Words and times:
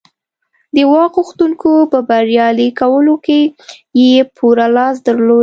د 0.75 0.77
واک 0.91 1.13
غوښتونکو 1.19 1.71
په 1.91 1.99
بریالي 2.09 2.67
کولو 2.79 3.15
کې 3.25 3.41
یې 4.01 4.15
پوره 4.35 4.67
لاس 4.77 4.95
درلود 5.07 5.39